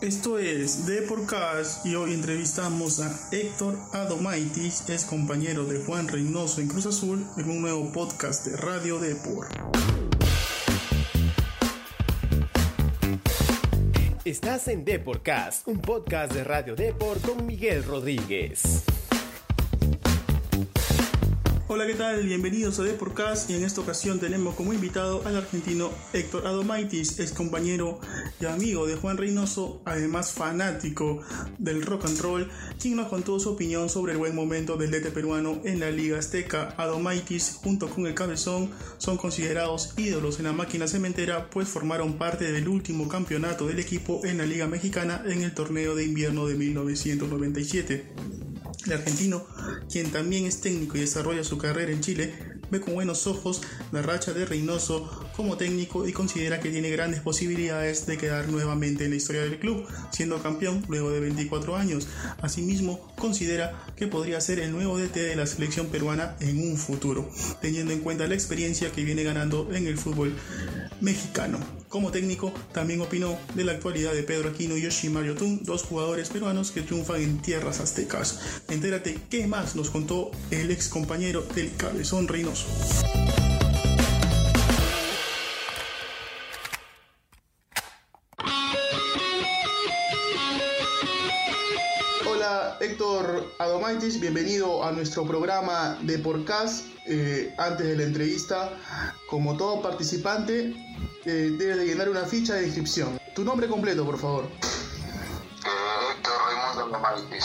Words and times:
Esto 0.00 0.38
es 0.38 0.86
The 0.86 1.02
Podcast 1.02 1.84
y 1.84 1.96
hoy 1.96 2.14
entrevistamos 2.14 3.00
a 3.00 3.12
Héctor 3.32 3.76
Adomaitis, 3.92 4.88
es 4.88 5.04
compañero 5.04 5.64
de 5.64 5.80
Juan 5.84 6.06
Reynoso 6.06 6.60
en 6.60 6.68
Cruz 6.68 6.86
Azul 6.86 7.26
en 7.36 7.50
un 7.50 7.60
nuevo 7.62 7.90
podcast 7.90 8.46
de 8.46 8.56
Radio 8.58 9.00
Depor. 9.00 9.48
Estás 14.24 14.68
en 14.68 14.84
Deporcast, 14.84 15.66
un 15.66 15.80
podcast 15.80 16.32
de 16.32 16.44
Radio 16.44 16.76
Depor 16.76 17.20
con 17.20 17.44
Miguel 17.44 17.82
Rodríguez. 17.82 18.84
Hola, 21.70 21.86
¿qué 21.86 21.92
tal? 21.92 22.24
Bienvenidos 22.24 22.78
a 22.78 22.82
Deporcast 22.82 23.50
y 23.50 23.54
en 23.54 23.62
esta 23.62 23.82
ocasión 23.82 24.18
tenemos 24.18 24.54
como 24.54 24.72
invitado 24.72 25.20
al 25.26 25.36
argentino 25.36 25.90
Héctor 26.14 26.46
Adomaitis, 26.46 27.20
ex 27.20 27.32
compañero 27.32 28.00
y 28.40 28.46
amigo 28.46 28.86
de 28.86 28.96
Juan 28.96 29.18
Reynoso, 29.18 29.82
además 29.84 30.32
fanático 30.32 31.20
del 31.58 31.82
rock 31.82 32.06
and 32.06 32.20
roll, 32.22 32.48
quien 32.80 32.96
nos 32.96 33.08
contó 33.08 33.38
su 33.38 33.50
opinión 33.50 33.90
sobre 33.90 34.12
el 34.12 34.18
buen 34.18 34.34
momento 34.34 34.78
del 34.78 34.90
DT 34.90 35.12
peruano 35.12 35.60
en 35.62 35.78
la 35.78 35.90
Liga 35.90 36.18
Azteca. 36.18 36.74
Adomaitis 36.78 37.58
junto 37.62 37.90
con 37.90 38.06
el 38.06 38.14
Cabezón 38.14 38.70
son 38.96 39.18
considerados 39.18 39.92
ídolos 39.98 40.38
en 40.38 40.46
la 40.46 40.54
máquina 40.54 40.88
cementera, 40.88 41.50
pues 41.50 41.68
formaron 41.68 42.14
parte 42.14 42.50
del 42.50 42.66
último 42.66 43.08
campeonato 43.08 43.66
del 43.66 43.78
equipo 43.78 44.22
en 44.24 44.38
la 44.38 44.46
Liga 44.46 44.66
Mexicana 44.68 45.22
en 45.26 45.42
el 45.42 45.52
torneo 45.52 45.94
de 45.94 46.06
invierno 46.06 46.46
de 46.46 46.54
1997. 46.54 48.47
El 48.88 48.94
argentino, 48.94 49.44
quien 49.92 50.10
también 50.10 50.46
es 50.46 50.62
técnico 50.62 50.96
y 50.96 51.00
desarrolla 51.00 51.44
su 51.44 51.58
carrera 51.58 51.92
en 51.92 52.00
Chile, 52.00 52.32
ve 52.70 52.80
con 52.80 52.94
buenos 52.94 53.26
ojos 53.26 53.60
la 53.92 54.00
racha 54.00 54.32
de 54.32 54.46
Reynoso 54.46 55.27
como 55.38 55.56
técnico 55.56 56.08
y 56.08 56.12
considera 56.12 56.58
que 56.58 56.68
tiene 56.68 56.90
grandes 56.90 57.20
posibilidades 57.20 58.06
de 58.06 58.18
quedar 58.18 58.48
nuevamente 58.48 59.04
en 59.04 59.10
la 59.10 59.16
historia 59.16 59.42
del 59.42 59.60
club, 59.60 59.86
siendo 60.10 60.42
campeón 60.42 60.84
luego 60.88 61.12
de 61.12 61.20
24 61.20 61.76
años. 61.76 62.08
Asimismo, 62.42 62.98
considera 63.16 63.84
que 63.94 64.08
podría 64.08 64.40
ser 64.40 64.58
el 64.58 64.72
nuevo 64.72 64.98
DT 64.98 65.14
de 65.14 65.36
la 65.36 65.46
selección 65.46 65.86
peruana 65.86 66.34
en 66.40 66.58
un 66.68 66.76
futuro, 66.76 67.30
teniendo 67.62 67.92
en 67.92 68.00
cuenta 68.00 68.26
la 68.26 68.34
experiencia 68.34 68.90
que 68.90 69.04
viene 69.04 69.22
ganando 69.22 69.72
en 69.72 69.86
el 69.86 69.96
fútbol 69.96 70.34
mexicano. 71.00 71.60
Como 71.88 72.10
técnico, 72.10 72.52
también 72.72 73.00
opinó 73.00 73.38
de 73.54 73.64
la 73.64 73.72
actualidad 73.72 74.14
de 74.14 74.24
Pedro 74.24 74.48
Aquino 74.48 74.76
y 74.76 74.82
Yoshimaru 74.82 75.36
Tun, 75.36 75.62
dos 75.62 75.84
jugadores 75.84 76.30
peruanos 76.30 76.72
que 76.72 76.82
triunfan 76.82 77.22
en 77.22 77.40
tierras 77.40 77.78
aztecas. 77.78 78.40
Entérate 78.68 79.16
qué 79.30 79.46
más 79.46 79.76
nos 79.76 79.90
contó 79.90 80.32
el 80.50 80.72
ex 80.72 80.88
compañero 80.88 81.46
del 81.54 81.76
Cabezón 81.76 82.26
Reynoso. 82.26 82.66
Adomaitis, 93.58 94.20
bienvenido 94.20 94.84
a 94.84 94.92
nuestro 94.92 95.26
programa 95.26 95.98
de 96.02 96.16
podcast. 96.20 96.86
Eh, 97.06 97.52
antes 97.58 97.88
de 97.88 97.96
la 97.96 98.04
entrevista, 98.04 98.70
como 99.28 99.56
todo 99.56 99.82
participante, 99.82 100.76
eh, 101.24 101.50
debe 101.58 101.74
de 101.74 101.86
llenar 101.86 102.08
una 102.08 102.24
ficha 102.24 102.54
de 102.54 102.66
inscripción. 102.66 103.20
Tu 103.34 103.42
nombre 103.42 103.66
completo, 103.66 104.04
por 104.04 104.16
favor. 104.16 104.44
Eh, 104.44 106.12
Héctor 106.12 106.34
Raimundo 106.46 106.96
Adomaitis. 106.96 107.44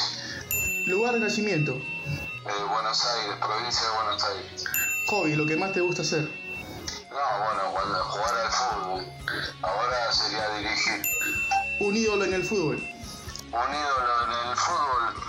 Lugar 0.85 1.15
de 1.15 1.21
nacimiento. 1.21 1.71
Eh, 1.73 2.63
Buenos 2.71 3.05
Aires, 3.05 3.35
provincia 3.39 3.81
de 3.89 3.95
Buenos 3.95 4.23
Aires. 4.23 4.65
Hobby, 5.07 5.35
lo 5.35 5.47
que 5.47 5.55
más 5.55 5.73
te 5.73 5.81
gusta 5.81 6.03
hacer. 6.03 6.29
No, 7.09 7.17
bueno, 7.43 7.71
cuando 7.73 8.03
jugar 8.03 8.35
al 8.35 8.51
fútbol. 8.51 9.05
Ahora 9.63 10.11
sería 10.11 10.47
dirigir. 10.59 11.01
Un 11.79 11.97
ídolo 11.97 12.25
en 12.25 12.33
el 12.35 12.43
fútbol. 12.43 12.75
Un 12.75 13.69
ídolo 13.71 14.23
en 14.25 14.31
el 14.31 14.42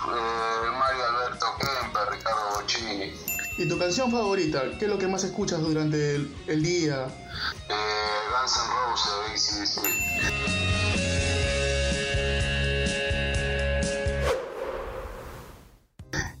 eh, 0.09 0.71
Mario 0.77 1.03
Alberto 1.05 1.45
Kemper, 1.59 2.09
Ricardo 2.11 2.61
Bocini. 2.61 3.13
¿Y 3.57 3.67
tu 3.67 3.77
canción 3.77 4.11
favorita? 4.11 4.63
¿Qué 4.77 4.85
es 4.85 4.91
lo 4.91 4.97
que 4.97 5.07
más 5.07 5.23
escuchas 5.23 5.61
durante 5.61 6.15
el, 6.15 6.35
el 6.47 6.63
día? 6.63 7.07
Eh, 7.69 8.15
Guns 8.31 8.57
N' 8.57 8.73
Roses. 8.89 9.79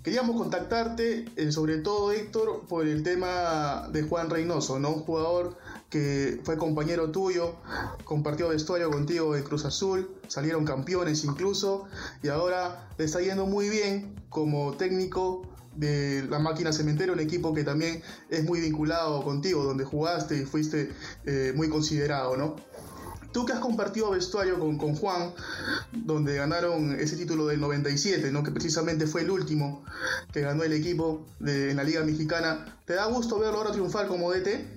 Queríamos 0.03 0.35
contactarte, 0.35 1.25
eh, 1.35 1.51
sobre 1.51 1.77
todo 1.79 2.11
Héctor, 2.11 2.67
por 2.69 2.85
el 2.87 3.01
tema 3.01 3.87
de 3.89 4.03
Juan 4.03 4.29
Reynoso, 4.29 4.77
¿no? 4.77 4.89
Un 4.91 5.03
jugador 5.03 5.57
que 5.95 6.41
fue 6.43 6.57
compañero 6.57 7.09
tuyo, 7.09 7.55
compartió 8.03 8.49
vestuario 8.49 8.91
contigo 8.91 9.33
en 9.33 9.43
Cruz 9.43 9.63
Azul, 9.63 10.13
salieron 10.27 10.65
campeones 10.65 11.23
incluso, 11.23 11.85
y 12.21 12.27
ahora 12.27 12.89
le 12.97 13.05
está 13.05 13.21
yendo 13.21 13.45
muy 13.45 13.69
bien 13.69 14.13
como 14.27 14.73
técnico 14.73 15.43
de 15.73 16.27
la 16.29 16.39
máquina 16.39 16.73
cementera, 16.73 17.13
un 17.13 17.21
equipo 17.21 17.53
que 17.53 17.63
también 17.63 18.03
es 18.29 18.43
muy 18.43 18.59
vinculado 18.59 19.23
contigo, 19.23 19.63
donde 19.63 19.85
jugaste 19.85 20.39
y 20.39 20.45
fuiste 20.45 20.91
eh, 21.25 21.53
muy 21.55 21.69
considerado, 21.69 22.35
¿no? 22.35 22.57
Tú 23.31 23.45
que 23.45 23.53
has 23.53 23.59
compartido 23.59 24.11
vestuario 24.11 24.59
con, 24.59 24.77
con 24.77 24.97
Juan, 24.97 25.33
donde 25.93 26.35
ganaron 26.35 26.99
ese 26.99 27.15
título 27.15 27.47
del 27.47 27.61
97, 27.61 28.33
¿no? 28.33 28.43
que 28.43 28.51
precisamente 28.51 29.07
fue 29.07 29.21
el 29.21 29.31
último 29.31 29.85
que 30.33 30.41
ganó 30.41 30.63
el 30.63 30.73
equipo 30.73 31.25
de, 31.39 31.71
en 31.71 31.77
la 31.77 31.85
Liga 31.85 32.03
Mexicana, 32.03 32.79
¿te 32.83 32.95
da 32.95 33.05
gusto 33.05 33.39
verlo 33.39 33.59
ahora 33.59 33.71
triunfar 33.71 34.07
como 34.07 34.29
DT? 34.33 34.75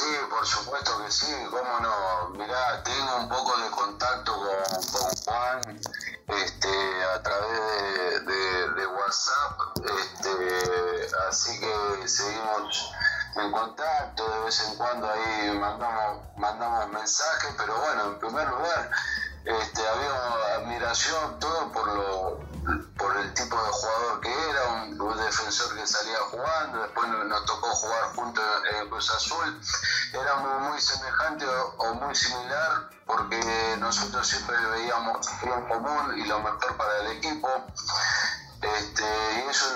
Sí, 0.00 0.16
por 0.30 0.46
supuesto 0.46 1.04
que 1.04 1.10
sí, 1.12 1.26
cómo 1.50 1.80
no. 1.80 2.28
Mirá, 2.30 2.82
tengo 2.82 3.16
un 3.16 3.28
poco 3.28 3.56
de 3.58 3.70
contacto 3.70 4.32
con, 4.34 4.82
con 4.92 5.10
Juan 5.24 5.80
este, 6.28 7.04
a 7.14 7.22
través 7.22 7.50
de, 7.50 8.20
de- 8.20 8.68
de 8.70 8.86
WhatsApp, 8.86 9.60
este, 9.84 11.10
así 11.28 11.60
que 11.60 12.08
seguimos 12.08 12.92
en 13.36 13.52
contacto, 13.52 14.30
de 14.30 14.40
vez 14.46 14.60
en 14.68 14.76
cuando 14.76 15.10
ahí 15.10 15.50
mandamos, 15.58 16.18
mandamos 16.36 16.88
mensajes, 16.88 17.54
pero 17.58 17.76
bueno, 17.78 18.04
en 18.06 18.18
primer 18.20 18.48
lugar, 18.48 18.90
este, 19.44 19.86
había 19.86 20.54
admiración 20.56 21.38
todo 21.40 21.72
por 21.72 21.86
lo 21.88 22.40
por 23.10 23.18
el 23.18 23.34
tipo 23.34 23.56
de 23.56 23.70
jugador 23.70 24.20
que 24.20 24.50
era, 24.50 24.68
un, 24.68 25.16
defensor 25.16 25.74
que 25.74 25.86
salía 25.86 26.18
jugando, 26.30 26.82
después 26.82 27.08
nos, 27.08 27.44
tocó 27.44 27.66
jugar 27.74 28.04
juntos 28.14 28.44
en 28.72 28.88
Cruz 28.88 29.10
Azul, 29.10 29.60
éramos 30.12 30.70
muy 30.70 30.80
semejantes 30.80 31.48
o, 31.48 31.74
o 31.78 31.94
muy 31.94 32.14
similar 32.14 32.88
porque 33.06 33.76
nosotros 33.80 34.26
siempre 34.26 34.56
veíamos 34.72 35.26
bien 35.42 35.60
común 35.66 36.18
y 36.18 36.24
lo 36.26 36.38
mejor 36.38 36.76
para 36.76 36.98
el 37.00 37.16
equipo. 37.16 37.48
Este, 38.62 39.04
y 39.04 39.48
eso 39.48 39.66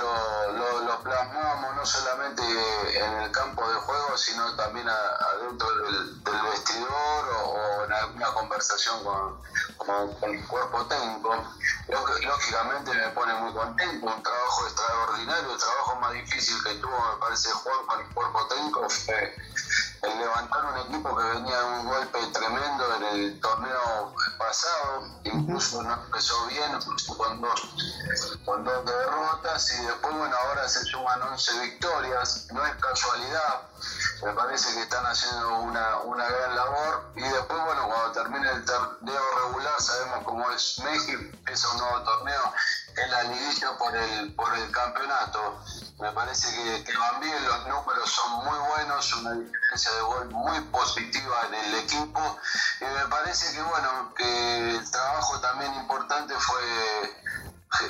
lo, 0.52 0.80
lo, 0.82 1.02
plasmamos 1.02 1.74
no 1.76 1.86
solamente 1.86 2.42
en 2.42 3.12
el 3.22 3.30
campo 3.32 3.66
de 3.68 3.76
juego, 3.76 4.16
sino 4.16 4.54
también 4.56 4.86
adentro 4.88 5.68
del, 5.76 6.20
vestidor 6.50 7.24
o, 7.44 7.84
en 7.84 7.92
alguna 7.92 8.26
conversación 8.34 9.02
con, 9.04 9.40
con- 9.78 10.14
el 10.22 10.46
cuerpo 10.46 10.86
técnico. 10.86 11.30
Lóg- 11.88 12.20
Lógicamente 12.24 12.92
me 12.94 13.08
pone 13.10 13.34
muy 13.34 13.52
contento, 13.54 14.06
un 14.06 14.22
trabajo 14.22 14.66
extraordinario, 14.66 15.52
el 15.52 15.58
trabajo 15.58 15.96
más 16.00 16.12
difícil 16.12 16.62
que 16.64 16.74
tuvo, 16.74 16.96
me 17.14 17.20
parece, 17.20 17.50
Juan 17.52 17.86
con 17.86 18.00
el 18.00 18.08
cuerpo 18.14 18.46
técnico 18.48 18.88
fue 18.90 19.38
el 20.04 20.18
levantar 20.18 20.64
un 20.64 20.78
equipo 20.80 21.16
que 21.16 21.22
venía 21.24 21.58
de 21.58 21.64
un 21.64 21.86
golpe 21.86 22.18
tremendo 22.32 22.96
en 22.96 23.02
el 23.04 23.40
torneo 23.40 24.14
pasado, 24.38 25.08
incluso 25.24 25.82
no 25.82 25.94
empezó 25.94 26.46
bien, 26.46 26.72
con 27.16 27.40
dos, 27.40 27.60
con 28.44 28.64
dos 28.64 28.84
derrotas 28.84 29.72
y 29.72 29.84
después, 29.84 30.16
bueno, 30.16 30.36
ahora 30.36 30.68
se 30.68 30.84
suman 30.84 31.22
11 31.22 31.60
victorias, 31.60 32.46
no 32.52 32.64
es 32.66 32.74
casualidad, 32.76 33.62
me 34.22 34.32
parece 34.32 34.74
que 34.74 34.82
están 34.82 35.04
haciendo 35.06 35.58
una, 35.60 35.98
una 36.00 36.28
gran 36.28 36.56
labor 36.56 37.04
y 37.16 37.22
después, 37.22 37.64
bueno, 37.64 37.88
cuando 37.88 38.12
termine 38.12 38.50
el 38.50 38.64
torneo 38.64 39.22
regular, 39.44 39.80
sabemos 39.80 40.24
cómo 40.24 40.50
es 40.50 40.78
México, 40.84 41.20
empieza 41.20 41.70
un 41.70 41.78
nuevo 41.78 42.02
torneo, 42.02 42.52
es 43.02 43.10
la 43.10 43.22
liguilla 43.24 43.76
por 43.78 43.96
el, 43.96 44.34
por 44.34 44.54
el 44.54 44.70
campeonato. 44.70 45.60
Me 45.98 46.10
parece 46.12 46.50
que, 46.84 46.96
van 46.96 47.20
bien, 47.20 47.44
los 47.44 47.66
números 47.66 48.10
son 48.10 48.44
muy 48.44 48.58
buenos, 48.68 49.12
una 49.14 49.32
diferencia 49.32 49.92
de 49.92 50.00
gol 50.02 50.30
muy 50.30 50.60
positiva 50.60 51.36
en 51.48 51.54
el 51.54 51.74
equipo 51.76 52.38
y 52.80 52.84
me 52.84 53.08
parece 53.08 53.54
que 53.54 53.62
bueno, 53.62 54.14
que 54.16 54.70
el 54.76 54.90
trabajo 54.90 55.40
también 55.40 55.74
importante 55.74 56.34
fue 56.34 57.24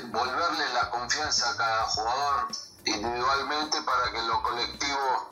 volverle 0.05 0.73
la 0.73 0.91
confianza 0.91 1.51
a 1.51 1.56
cada 1.56 1.85
jugador 1.85 2.49
individualmente 2.85 3.83
para 3.83 4.11
que 4.12 4.23
lo 4.23 4.43
colectivo 4.43 5.29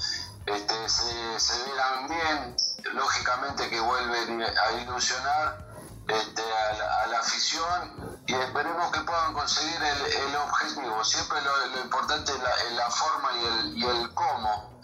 este, 0.47 0.89
se, 0.89 1.41
se 1.41 1.65
vieran 1.65 2.09
bien, 2.09 2.57
lógicamente 2.95 3.69
que 3.69 3.81
vuelven 3.81 4.43
a 4.43 4.73
ilusionar 4.73 5.65
este, 6.09 6.43
a, 6.43 6.73
la, 6.73 6.92
la 7.13 7.21
afición 7.21 8.23
y 8.27 8.35
esperemos 8.35 8.91
que 8.91 9.01
puedan 9.01 9.35
conseguir 9.35 9.77
el, 9.83 10.03
el 10.07 10.37
objetivo. 10.37 11.05
Siempre 11.05 11.41
lo, 11.43 11.67
lo 11.67 11.81
importante 11.83 12.33
es 12.33 12.73
la, 12.73 12.91
forma 12.91 13.29
y 13.35 13.45
el, 13.45 13.77
y 13.77 13.85
el 13.87 14.15
cómo, 14.15 14.81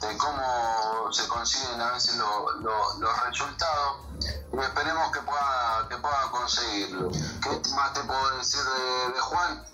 de 0.00 0.16
cómo 0.18 1.12
se 1.12 1.26
consiguen 1.28 1.80
a 1.80 1.92
veces 1.92 2.16
lo- 2.16 2.52
lo- 2.60 2.98
los 2.98 3.22
resultados. 3.24 4.09
Y 4.52 4.58
esperemos 4.58 5.12
que 5.12 5.20
pueda, 5.20 5.86
que 5.88 5.96
pueda 5.96 6.30
conseguirlo. 6.30 7.08
¿Qué 7.10 7.74
más 7.74 7.92
te 7.92 8.00
puedo 8.00 8.38
decir 8.38 8.60
de, 8.60 9.20
Juan? 9.20 9.64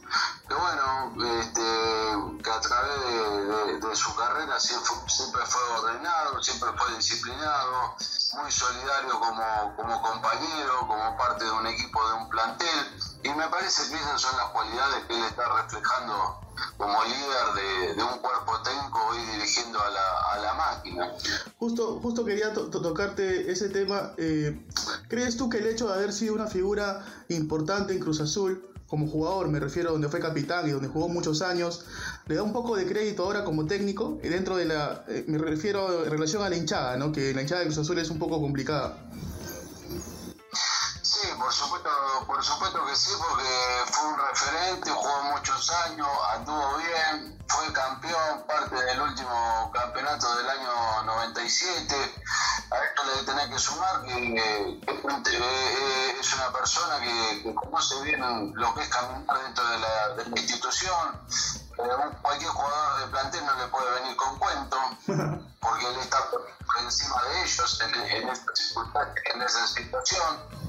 Que 0.48 0.54
bueno, 0.54 1.12
este, 1.40 2.42
que 2.42 2.50
a 2.50 2.60
través 2.60 3.80
de, 3.80 3.96
su 3.96 4.14
carrera 4.14 4.60
siempre, 4.60 5.46
fue 5.46 5.62
ordenado, 5.78 6.42
siempre 6.42 6.70
fue 6.76 6.96
disciplinado, 6.96 7.96
muy 8.34 8.52
solidario 8.52 9.18
como, 9.18 9.76
como 9.76 10.02
compañero, 10.02 10.86
como 10.86 11.16
parte 11.16 11.44
de 11.44 11.50
un 11.50 11.66
equipo, 11.66 12.06
de 12.08 12.14
un 12.14 12.28
plantel, 12.28 13.00
y 13.26 13.36
me 13.36 13.48
parece 13.48 13.82
que 13.90 13.96
esas 13.96 14.20
son 14.20 14.36
las 14.36 14.50
cualidades 14.50 15.04
que 15.08 15.14
él 15.14 15.24
está 15.24 15.62
reflejando 15.62 16.40
como 16.76 17.04
líder 17.04 17.96
de, 17.96 18.02
un 18.02 18.18
cuerpo 18.20 18.52
técnico 18.62 18.98
hoy 19.10 19.18
dirigiendo 19.34 19.80
a 19.80 19.90
la, 19.90 20.32
a 20.32 20.38
la 20.38 20.54
máquina. 20.54 21.12
Justo, 21.58 21.98
justo 22.00 22.24
quería 22.24 22.52
tocarte 22.54 23.50
ese 23.50 23.68
tema. 23.68 24.12
Eh, 24.16 24.64
¿Crees 25.08 25.36
tú 25.36 25.50
que 25.50 25.58
el 25.58 25.66
hecho 25.66 25.88
de 25.88 25.94
haber 25.94 26.12
sido 26.12 26.34
una 26.34 26.46
figura 26.46 27.04
importante 27.28 27.92
en 27.92 27.98
Cruz 27.98 28.20
Azul, 28.20 28.70
como 28.86 29.08
jugador, 29.08 29.48
me 29.48 29.58
refiero 29.58 29.88
a 29.88 29.92
donde 29.92 30.08
fue 30.08 30.20
capitán 30.20 30.68
y 30.68 30.70
donde 30.70 30.88
jugó 30.88 31.08
muchos 31.08 31.42
años, 31.42 31.84
le 32.26 32.36
da 32.36 32.44
un 32.44 32.52
poco 32.52 32.76
de 32.76 32.86
crédito 32.86 33.24
ahora 33.24 33.44
como 33.44 33.66
técnico, 33.66 34.20
y 34.22 34.28
dentro 34.28 34.56
de 34.56 34.66
la, 34.66 35.04
eh, 35.08 35.24
me 35.26 35.38
refiero 35.38 36.04
en 36.04 36.10
relación 36.10 36.44
a 36.44 36.48
la 36.48 36.56
hinchada, 36.56 36.96
¿no? 36.96 37.10
que 37.10 37.34
la 37.34 37.42
hinchada 37.42 37.62
de 37.62 37.66
Cruz 37.66 37.78
Azul 37.78 37.98
es 37.98 38.10
un 38.10 38.20
poco 38.20 38.40
complicada. 38.40 38.96
Por 41.38 41.52
supuesto, 41.52 41.90
por 42.26 42.42
supuesto 42.42 42.86
que 42.86 42.96
sí, 42.96 43.10
porque 43.18 43.92
fue 43.92 44.08
un 44.08 44.18
referente, 44.18 44.90
jugó 44.90 45.22
muchos 45.24 45.70
años, 45.70 46.08
anduvo 46.32 46.78
bien, 46.78 47.38
fue 47.46 47.72
campeón, 47.72 48.44
parte 48.46 48.74
del 48.74 49.00
último 49.00 49.70
campeonato 49.72 50.34
del 50.36 50.48
año 50.48 51.02
97. 51.04 51.94
A 52.70 52.84
esto 52.84 53.02
le 53.04 53.22
tenés 53.24 53.48
que 53.48 53.58
sumar 53.58 54.02
que, 54.04 54.80
es 56.20 56.34
una 56.34 56.52
persona 56.52 57.00
que, 57.00 57.54
conoce 57.54 58.02
bien 58.02 58.52
lo 58.54 58.74
que 58.74 58.82
es 58.82 58.88
caminar 58.88 59.42
dentro 59.42 59.68
de 59.68 59.78
la, 59.78 60.08
de 60.14 60.24
la 60.30 60.40
institución. 60.40 61.20
cualquier 62.22 62.50
jugador 62.50 63.00
de 63.00 63.06
plantel 63.08 63.44
no 63.44 63.54
le 63.54 63.66
puede 63.68 64.00
venir 64.00 64.16
con 64.16 64.38
cuento, 64.38 64.78
porque 65.60 65.86
él 65.86 65.96
está 66.00 66.30
por 66.30 66.46
encima 66.82 67.22
de 67.24 67.42
ellos 67.42 67.80
en, 67.82 67.94
en, 67.94 68.28
en 68.28 69.42
esa 69.42 69.66
situación 69.66 70.65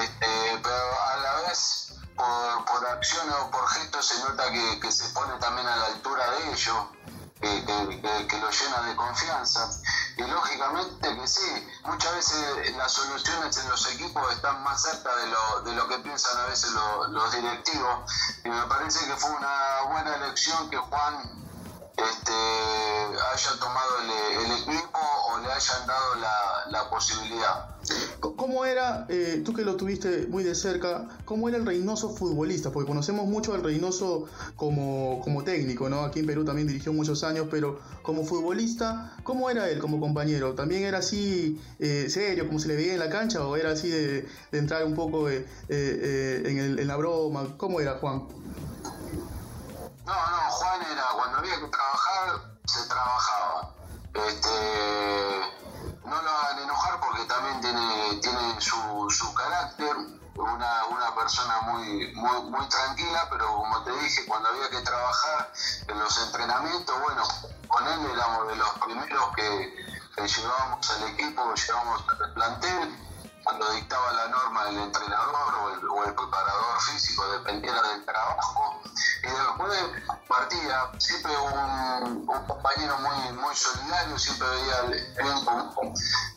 este, 0.00 0.60
pero 0.62 1.00
a 1.02 1.16
la 1.16 1.34
vez 1.48 1.92
por, 2.16 2.64
por 2.64 2.86
acción 2.86 3.28
o 3.30 3.50
por 3.50 3.68
gesto 3.68 4.02
se 4.02 4.18
nota 4.20 4.50
que, 4.50 4.92
se 4.92 5.08
pone 5.10 5.38
también 5.38 5.66
a 5.66 5.76
la 5.76 5.86
altura 5.86 6.30
de 6.30 6.52
ellos, 6.52 6.76
que, 7.40 7.64
que, 8.28 8.38
lo 8.38 8.50
llena 8.50 8.82
de 8.88 8.96
confianza. 8.96 9.70
Y 10.16 10.22
lógicamente 10.22 11.14
que 11.14 11.28
sí, 11.28 11.68
muchas 11.84 12.14
veces 12.14 12.76
las 12.76 12.92
soluciones 12.92 13.56
en 13.58 13.68
los 13.68 13.86
equipos 13.92 14.32
están 14.32 14.62
más 14.62 14.82
cerca 14.82 15.14
de 15.16 15.26
lo, 15.26 15.60
de 15.62 15.72
lo 15.74 15.88
que 15.88 15.98
piensan 15.98 16.38
a 16.38 16.46
veces 16.46 16.70
los 16.70 17.32
directivos. 17.32 18.10
Y 18.44 18.48
me 18.48 18.62
parece 18.66 19.06
que 19.06 19.16
fue 19.16 19.30
una 19.30 19.82
buena 19.88 20.14
elección 20.14 20.70
que 20.70 20.78
Juan 20.78 21.36
este, 21.96 22.32
haya 23.32 23.58
tomado 23.58 23.98
el, 24.00 24.10
equipo 24.52 24.66
o 24.66 24.72
le 24.72 24.85
hayan 25.56 25.86
dado 25.86 26.14
la, 26.16 26.70
la 26.70 26.90
posibilidad. 26.90 27.76
¿Cómo 28.20 28.64
era, 28.64 29.06
eh, 29.08 29.42
tú 29.44 29.54
que 29.54 29.62
lo 29.62 29.76
tuviste 29.76 30.26
muy 30.28 30.42
de 30.42 30.54
cerca, 30.54 31.08
cómo 31.24 31.48
era 31.48 31.56
el 31.56 31.64
Reynoso 31.64 32.10
futbolista? 32.14 32.70
Porque 32.70 32.88
conocemos 32.88 33.26
mucho 33.26 33.54
al 33.54 33.62
Reynoso 33.62 34.26
como, 34.56 35.20
como 35.22 35.44
técnico, 35.44 35.88
¿no? 35.88 36.02
Aquí 36.02 36.20
en 36.20 36.26
Perú 36.26 36.44
también 36.44 36.66
dirigió 36.66 36.92
muchos 36.92 37.22
años, 37.24 37.46
pero 37.50 37.80
como 38.02 38.24
futbolista, 38.24 39.16
¿cómo 39.22 39.48
era 39.50 39.68
él 39.68 39.78
como 39.78 40.00
compañero? 40.00 40.54
¿También 40.54 40.84
era 40.84 40.98
así 40.98 41.60
eh, 41.78 42.08
serio, 42.10 42.46
como 42.46 42.58
se 42.58 42.68
le 42.68 42.76
veía 42.76 42.94
en 42.94 42.98
la 42.98 43.10
cancha, 43.10 43.46
o 43.46 43.56
era 43.56 43.70
así 43.70 43.88
de, 43.88 44.28
entrar 44.52 44.84
un 44.84 44.94
poco 44.94 45.30
eh, 45.30 45.46
en, 45.68 46.58
el, 46.58 46.78
en 46.78 46.88
la 46.88 46.96
broma? 46.96 47.56
¿Cómo 47.56 47.80
era 47.80 47.98
Juan? 47.98 48.26
No, 50.04 50.12
no, 50.14 50.50
Juan 50.50 50.80
era 50.92 51.04
cuando 51.14 51.38
había 51.38 51.54
que 51.54 51.68
trabajar, 51.68 52.58
se 52.66 52.88
trabajaba. 52.88 53.75
Este, 54.24 55.52
no 56.04 56.22
lo 56.22 56.30
hagan 56.30 56.62
enojar 56.62 57.00
porque 57.00 57.24
también 57.26 57.60
tiene, 57.60 58.20
tiene 58.22 58.60
su, 58.60 59.10
su 59.10 59.34
carácter, 59.34 59.94
una, 60.36 60.84
una 60.86 61.14
persona 61.14 61.60
muy, 61.62 62.12
muy, 62.14 62.68
tranquila, 62.68 63.28
pero 63.30 63.46
como 63.46 63.84
te 63.84 63.92
dije, 63.92 64.24
cuando 64.26 64.48
había 64.48 64.70
que 64.70 64.80
trabajar 64.80 65.52
en 65.88 65.98
los 65.98 66.18
entrenamientos, 66.26 66.98
bueno, 67.02 67.22
con 67.68 67.86
él 67.86 68.10
éramos 68.10 68.48
de 68.48 68.56
los 68.56 68.70
primeros 68.84 69.36
que, 69.36 69.86
llevábamos 70.16 70.90
al 70.90 71.02
equipo, 71.10 71.52
que 71.52 71.60
llevábamos 71.60 72.04
al 72.08 72.32
plantel, 72.32 72.98
cuando 73.44 73.70
dictaba 73.72 74.12
la 74.12 74.28
norma 74.28 74.64
del 74.64 74.78
entrenador 74.78 75.54
o 75.54 75.74
el, 75.74 75.88
o 75.88 76.04
el 76.04 76.14
preparador 76.14 76.80
físico, 76.80 77.30
dependiera 77.32 77.82
del 77.82 78.04
trabajo 78.04 78.80
y 79.22 79.26
después 79.26 80.26
partía 80.28 80.90
siempre 80.98 81.32
un, 81.36 82.28
un, 82.28 82.46
compañero 82.46 82.98
muy, 82.98 83.32
muy 83.32 83.54
solidario, 83.54 84.18
siempre 84.18 84.48
veía 84.48 84.80
el, 84.80 84.94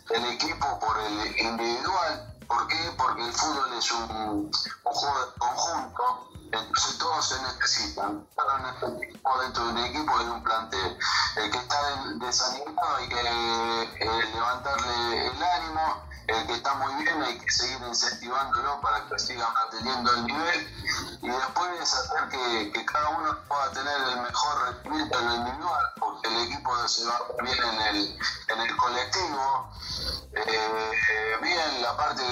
el, 0.10 0.26
equipo 0.34 0.80
por 0.80 0.98
el 1.00 1.40
individual. 1.40 2.36
¿Por 2.48 2.68
qué? 2.68 2.94
Porque 2.98 3.26
el 3.26 3.34
fútbol 3.34 3.74
es 3.78 3.92
un, 3.92 4.12
un 4.12 4.52
juego 4.84 5.20
de 5.20 5.40
conjunto, 5.40 6.30
entonces 6.52 6.98
todos 6.98 7.30
se 7.30 7.42
necesitan. 7.44 8.28
Cada 8.36 8.60
dentro 9.44 9.66
de 9.66 9.72
un 9.72 9.78
equipo 9.78 10.18
de 10.20 10.32
un 10.32 10.44
plantel. 10.44 10.98
El 11.36 11.52
que 11.52 11.58
está 11.58 11.78
desanimado 12.16 12.96
hay 12.96 13.10
que 13.10 13.22
eh, 13.22 14.26
levantarle 14.34 15.28
el 15.28 15.44
ánimo 15.44 16.09
el 16.30 16.48
que 16.48 16.54
está 16.54 16.74
muy 16.76 17.04
bien 17.04 17.22
hay 17.24 17.40
que 17.40 17.52
seguir 17.52 17.80
incentivándolo 17.88 18.80
para 18.82 19.06
que 19.08 19.20
siga 19.20 19.50
manteniendo 19.50 20.14
el 20.14 20.26
nivel 20.26 21.20
y 21.22 21.28
después 21.28 21.82
hacer 21.82 22.30
que, 22.30 22.72
que 22.72 22.86
cada 22.86 23.10
uno 23.10 23.38
pueda 23.48 23.72
tener 23.72 24.02
el 24.10 24.22
mejor 24.22 24.64
rendimiento 24.64 25.20
en 25.20 25.26
lo 25.26 25.36
individual, 25.36 25.86
porque 26.00 26.28
el 26.28 26.38
equipo 26.48 26.88
se 26.88 27.06
va 27.06 27.22
bien 27.44 27.58
en 27.58 27.82
el, 27.82 28.20
en 28.50 28.62
el 28.62 28.78
colectivo. 28.78 29.72
Eh, 30.34 31.38
bien, 31.42 31.82
la 31.82 31.98
parte 31.98 32.24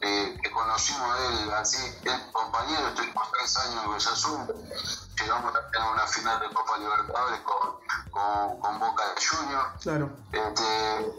que, 0.00 0.50
conocimos 0.50 1.18
de 1.18 1.26
él, 1.26 1.52
así, 1.52 1.78
el 2.02 2.32
compañero, 2.32 2.88
estuvimos 2.88 3.28
tres 3.32 3.56
años 3.56 3.84
en 3.84 3.90
Cruz 3.90 5.07
Llegamos 5.20 5.54
a 5.54 5.70
tener 5.70 5.88
una 5.88 6.06
final 6.06 6.40
de 6.40 6.54
Copa 6.54 6.78
Libertadores 6.78 7.40
con, 7.40 7.80
con, 8.10 8.60
con 8.60 8.78
Boca 8.78 9.02
Junior. 9.18 9.66
Claro. 9.80 10.10
Este, 10.32 11.12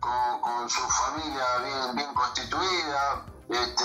con, 0.00 0.40
con 0.40 0.70
su 0.70 0.80
familia 0.80 1.44
bien, 1.58 1.96
bien 1.96 2.14
constituida, 2.14 3.22
este, 3.48 3.84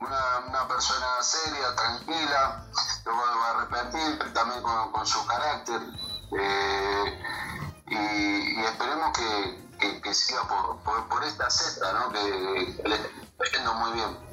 una, 0.00 0.38
una 0.48 0.68
persona 0.68 1.06
seria, 1.22 1.74
tranquila, 1.76 2.66
lo 3.06 3.14
vuelvo 3.14 3.42
a 3.44 3.64
repetir, 3.64 4.34
también 4.34 4.62
con, 4.62 4.92
con 4.92 5.06
su 5.06 5.24
carácter. 5.26 5.80
Eh, 6.36 7.22
y, 7.86 8.60
y, 8.60 8.64
esperemos 8.64 9.16
que, 9.16 9.68
que, 9.78 10.00
que 10.02 10.14
siga 10.14 10.42
por, 10.48 10.78
por, 10.78 11.08
por, 11.08 11.24
esta 11.24 11.48
seta, 11.50 11.92
¿no? 11.92 12.10
que, 12.10 12.76
que 12.82 12.88
le 12.88 12.96
está 12.96 13.44
yendo 13.56 13.74
muy 13.74 13.92
bien. 13.92 14.23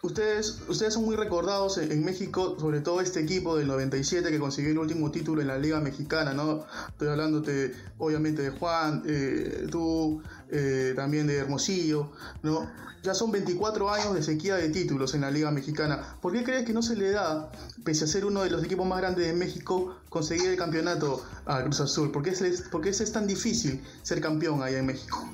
Ustedes, 0.00 0.60
ustedes 0.68 0.94
son 0.94 1.04
muy 1.06 1.16
recordados 1.16 1.76
en, 1.78 2.04
México, 2.04 2.56
sobre 2.60 2.80
todo 2.80 3.00
este 3.00 3.18
equipo 3.18 3.56
del 3.56 3.66
97 3.66 4.30
que 4.30 4.38
consiguió 4.38 4.70
el 4.70 4.78
último 4.78 5.10
título 5.10 5.42
en 5.42 5.48
la 5.48 5.58
Liga 5.58 5.80
Mexicana, 5.80 6.32
¿no? 6.32 6.66
Estoy 6.90 7.08
hablándote, 7.08 7.74
obviamente, 7.98 8.42
de 8.42 8.50
Juan, 8.50 9.02
eh, 9.06 9.66
tú, 9.72 10.22
eh, 10.50 10.92
también 10.94 11.26
de 11.26 11.38
Hermosillo, 11.38 12.12
¿no? 12.44 12.70
Ya 13.02 13.12
son 13.12 13.32
24 13.32 13.90
años 13.90 14.14
de 14.14 14.22
sequía 14.22 14.54
de 14.54 14.68
títulos 14.68 15.14
en 15.14 15.22
la 15.22 15.32
Liga 15.32 15.50
Mexicana. 15.50 16.16
¿Por 16.20 16.32
qué 16.32 16.44
crees 16.44 16.64
que 16.64 16.72
no 16.72 16.82
se 16.82 16.94
le 16.94 17.10
da, 17.10 17.50
pese 17.84 18.04
a 18.04 18.06
ser 18.06 18.24
uno 18.24 18.44
de 18.44 18.50
los 18.50 18.62
equipos 18.62 18.86
más 18.86 19.00
grandes 19.00 19.26
de 19.26 19.32
México, 19.32 19.96
conseguir 20.08 20.48
el 20.48 20.56
campeonato 20.56 21.24
a 21.44 21.62
Cruz 21.64 21.80
Azul? 21.80 22.12
¿Por 22.12 22.22
qué 22.22 22.30
es, 22.30 22.62
por 22.70 22.82
qué 22.82 22.90
es 22.90 23.12
tan 23.12 23.26
difícil 23.26 23.82
ser 24.02 24.20
campeón 24.20 24.62
allá 24.62 24.78
en 24.78 24.86
México? 24.86 25.28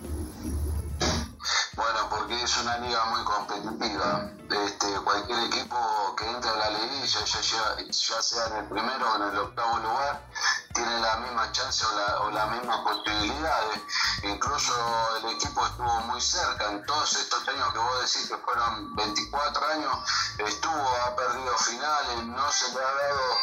Es 2.44 2.58
una 2.58 2.76
liga 2.76 3.02
muy 3.06 3.24
competitiva. 3.24 4.30
Este, 4.50 4.86
cualquier 5.00 5.44
equipo 5.44 6.14
que 6.14 6.28
entre 6.28 6.50
a 6.50 6.56
la 6.56 6.70
liguilla, 6.72 7.24
ya, 7.24 8.22
sea 8.22 8.46
en 8.48 8.56
el 8.56 8.68
primero 8.68 9.12
o 9.12 9.16
en 9.16 9.22
el 9.22 9.38
octavo 9.38 9.78
lugar, 9.78 10.28
tiene 10.74 11.00
la 11.00 11.16
misma 11.20 11.50
chance 11.52 11.86
o, 11.86 11.92
la, 11.96 12.20
o 12.20 12.30
las 12.32 12.50
mismas 12.50 12.80
posibilidades. 12.80 13.80
Incluso 14.24 14.74
el 15.22 15.30
equipo 15.36 15.64
estuvo 15.64 16.00
muy 16.00 16.20
cerca. 16.20 16.70
En 16.70 16.84
todos 16.84 17.16
estos 17.16 17.48
años 17.48 17.72
que 17.72 17.78
vos 17.78 18.00
decís 18.00 18.28
que 18.28 18.36
fueron 18.36 18.94
24 18.94 19.66
años, 19.66 19.98
estuvo, 20.36 20.96
ha 21.06 21.16
perdido 21.16 21.56
finales, 21.56 22.24
no 22.26 22.52
se 22.52 22.70
le 22.72 22.78
ha 22.78 22.94
dado 22.94 23.38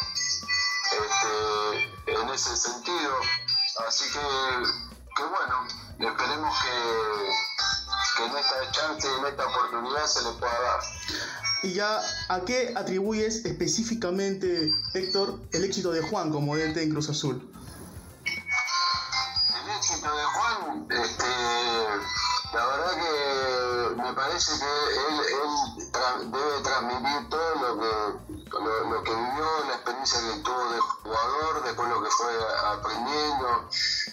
este, 0.92 2.20
en 2.20 2.28
ese 2.30 2.56
sentido. 2.56 3.16
Así 3.88 4.04
que, 4.12 4.20
que 5.16 5.24
bueno, 5.24 5.66
esperemos 5.98 6.56
que 6.62 7.51
que 8.16 8.24
en 8.24 8.36
esta 8.36 8.70
chance, 8.72 9.08
en 9.08 9.26
esta 9.26 9.46
oportunidad 9.46 10.06
se 10.06 10.22
le 10.22 10.30
pueda 10.38 10.60
dar. 10.60 10.80
Y 11.62 11.74
ya, 11.74 12.00
¿a 12.28 12.40
qué 12.40 12.74
atribuyes 12.76 13.44
específicamente, 13.44 14.70
Héctor, 14.94 15.38
el 15.52 15.64
éxito 15.64 15.92
de 15.92 16.02
Juan 16.02 16.32
como 16.32 16.56
DT 16.56 16.76
en 16.82 16.90
Cruz 16.90 17.08
Azul? 17.08 17.48
El 18.24 19.70
éxito 19.76 20.08
de 20.16 20.24
Juan, 20.24 20.86
este, 20.90 21.24
la 22.52 22.66
verdad 22.66 22.92
que 22.96 24.02
me 24.02 24.12
parece 24.12 24.52
que 24.58 24.64
él, 24.64 26.32
debe 26.32 26.60
transmitir 26.62 27.28
todo 27.30 27.54
lo 27.54 27.80
que, 27.80 27.92
lo, 28.50 29.02
que 29.04 29.14
vivió, 29.14 29.64
la 29.68 29.74
experiencia 29.74 30.20
que 30.20 30.40
tuvo 30.40 30.72
de 30.72 30.80
jugador, 30.80 31.64
después 31.64 31.88
lo 31.88 32.02
que 32.02 32.10
fue 32.10 32.32
aprendiendo 32.72 33.68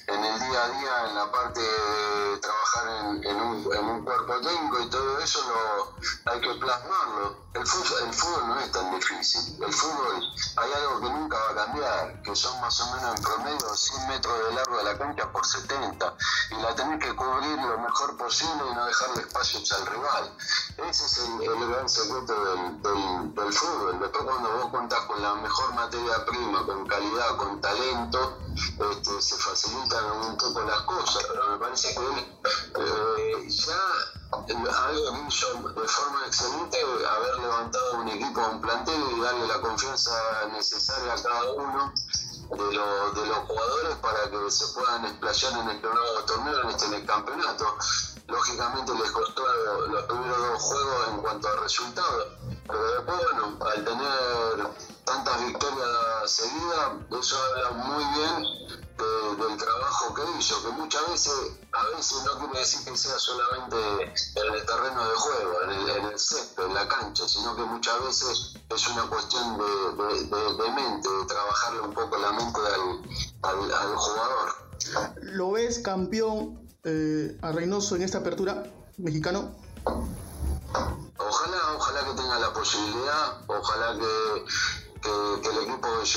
en 0.07 0.23
el 0.23 0.39
día 0.39 0.63
a 0.63 0.69
día, 0.69 1.09
en 1.09 1.15
la 1.15 1.31
parte 1.31 1.59
de 1.61 2.37
trabajar 2.37 2.68
en, 2.77 3.41
un, 3.41 3.73
en 3.73 3.85
un, 3.85 4.03
cuerpo 4.03 4.33
técnico 4.41 4.79
y 4.81 4.89
todo 4.89 5.19
eso 5.19 5.39
lo, 5.47 6.31
hay 6.31 6.41
que 6.41 6.53
plasmarlo. 6.55 7.37
El 7.53 7.65
fútbol, 7.65 8.07
el 8.07 8.13
fútbol 8.13 8.47
no 8.47 8.59
es 8.59 8.71
tan 8.71 8.91
difícil. 8.95 9.63
El 9.63 9.73
fútbol 9.73 10.23
hay 10.57 10.73
algo 10.73 10.99
que 11.01 11.09
nunca 11.09 11.37
va 11.37 11.49
a 11.49 11.65
cambiar, 11.65 12.21
que 12.21 12.35
son 12.35 12.61
más 12.61 12.79
o 12.79 12.95
menos 12.95 13.17
en 13.17 13.23
promedio 13.23 13.75
100 13.75 14.07
metros 14.07 14.37
de 14.37 14.53
largo 14.53 14.77
de 14.77 14.83
la 14.83 14.97
cancha 14.97 15.31
por 15.31 15.45
70 15.45 16.15
y 16.51 16.61
la 16.61 16.75
tenés 16.75 17.03
que 17.03 17.15
cubrir 17.15 17.57
lo 17.57 17.79
mejor 17.79 18.17
posible 18.17 18.63
y 18.71 18.75
no 18.75 18.85
dejarle 18.85 19.21
espacios 19.21 19.71
al 19.73 19.85
rival. 19.87 20.37
Ese 20.77 21.05
es 21.05 21.17
el, 21.17 21.69
gran 21.69 21.89
secreto 21.89 22.45
del, 22.45 22.81
del, 22.83 23.53
fútbol. 23.53 23.99
Después 23.99 24.23
cuando 24.23 24.57
vos 24.57 24.71
contás 24.71 24.99
con 25.01 25.21
la 25.21 25.35
mejor 25.35 25.73
materia 25.73 26.25
prima, 26.25 26.65
con 26.65 26.87
calidad, 26.87 27.35
con 27.37 27.59
talento, 27.61 28.37
este, 28.55 29.21
se 29.21 29.37
facilitan 29.37 30.05
un 30.11 30.37
poco 30.37 30.61
las 30.61 30.81
cosas, 30.81 31.23
pero 31.27 31.51
me 31.51 31.57
parece 31.57 31.95
que 31.95 32.05
él 32.05 32.39
eh, 32.75 33.49
ya 33.49 33.81
algo 34.31 35.27
hizo 35.27 35.47
de 35.69 35.87
forma 35.87 36.25
excelente 36.27 36.77
haber 37.07 37.39
levantado 37.39 37.93
un 37.99 38.09
equipo, 38.09 38.41
un 38.51 38.61
plantel 38.61 39.01
y 39.15 39.21
darle 39.21 39.47
la 39.47 39.59
confianza 39.59 40.11
necesaria 40.51 41.13
a 41.13 41.23
cada 41.23 41.51
uno 41.53 41.93
de, 42.49 42.63
de 42.65 43.27
los 43.27 43.37
jugadores 43.47 43.95
para 43.97 44.29
que 44.29 44.51
se 44.51 44.67
puedan 44.73 45.05
explayar 45.05 45.53
en 45.53 45.69
el 45.69 45.81
nuevo 45.81 46.23
torneo, 46.25 46.61
en 46.63 46.69
este 46.69 47.05
campeonato. 47.05 47.77
Lógicamente 48.27 48.93
les 48.93 49.11
costó 49.11 49.43
los 49.87 50.03
primeros 50.03 50.37
dos 50.37 50.61
juegos 50.61 51.07
en 51.09 51.17
cuanto 51.17 51.47
a 51.47 51.55
resultados, 51.61 52.27
pero 52.67 52.93
después, 52.93 53.17
bueno, 53.31 53.57
al 53.65 53.85
tener 53.85 54.69
tantas 55.03 55.45
victorias 55.45 55.87
seguidas, 56.31 56.91
eso 57.19 57.37
habla 57.37 57.71
muy 57.71 58.03
bien 58.15 58.59
del 58.99 59.57
trabajo 59.57 60.13
que 60.13 60.21
hizo, 60.37 60.61
que 60.63 60.71
muchas 60.73 61.09
veces, 61.09 61.33
a 61.71 61.95
veces 61.95 62.23
no 62.25 62.39
quiere 62.39 62.59
decir 62.59 62.85
que 62.85 62.97
sea 62.97 63.17
solamente 63.17 63.77
en 64.03 64.53
el 64.53 64.65
terreno 64.65 65.07
de 65.07 65.15
juego, 65.15 65.61
en 65.63 65.69
el, 65.71 65.89
en 65.89 66.05
el 66.05 66.19
césped, 66.19 66.63
en 66.63 66.73
la 66.73 66.87
cancha, 66.87 67.27
sino 67.27 67.55
que 67.55 67.63
muchas 67.63 68.03
veces 68.03 68.53
es 68.69 68.87
una 68.89 69.07
cuestión 69.07 69.57
de, 69.57 69.63
de, 69.63 70.71
mente, 70.71 71.09
de 71.09 71.25
trabajarle 71.27 71.81
un 71.81 71.93
poco 71.93 72.17
la 72.17 72.31
mente 72.33 72.59
al, 73.43 73.71
al, 73.71 73.95
jugador. 73.95 74.55
¿Lo 75.21 75.51
ves 75.51 75.79
campeón 75.79 76.67
eh, 76.83 77.37
a 77.41 77.51
Reynoso 77.51 77.95
en 77.95 78.01
esta 78.01 78.19
apertura 78.19 78.63
mexicano? 78.97 79.55
Ojalá, 79.85 81.75
ojalá 81.75 82.05
que 82.05 82.13
tenga 82.13 82.39
la 82.39 82.53
posibilidad, 82.53 83.41
ojalá 83.47 83.97
que 83.97 84.45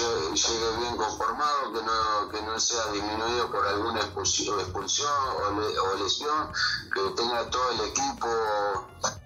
llegue, 0.01 0.77
bien 0.79 0.97
conformado, 0.97 1.73
que 1.73 1.83
no, 1.83 2.29
que 2.31 2.43
no 2.43 2.59
sea 2.59 2.87
disminuido 2.93 3.51
por 3.51 3.67
alguna 3.67 4.01
expulsión, 4.01 4.59
o, 4.59 5.95
lesión, 6.03 6.53
que 6.95 7.01
tenga 7.17 7.51
todo 7.51 7.71
el 7.73 7.81
equipo 7.81 8.29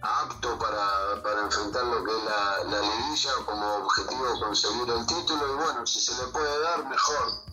apto 0.02 0.58
para, 0.58 1.22
para 1.22 1.42
enfrentar 1.42 1.84
lo 1.84 2.04
que 2.04 2.16
es 2.16 2.24
la, 2.24 2.64
la 2.64 2.80
liguilla 2.80 3.30
como 3.44 3.76
objetivo 3.76 4.40
conseguir 4.40 4.90
el 4.90 5.06
título. 5.06 5.52
Y 5.52 5.56
bueno, 5.56 5.86
si 5.86 6.00
se 6.00 6.14
le 6.14 6.28
puede 6.28 6.60
dar, 6.60 6.84
mejor 6.88 7.46